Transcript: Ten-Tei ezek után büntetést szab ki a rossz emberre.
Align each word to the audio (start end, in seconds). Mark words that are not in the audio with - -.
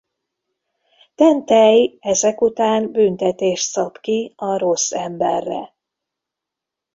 Ten-Tei 1.15 1.95
ezek 2.01 2.41
után 2.41 2.91
büntetést 2.91 3.69
szab 3.69 3.97
ki 3.99 4.33
a 4.35 4.57
rossz 4.57 4.91
emberre. 4.91 5.73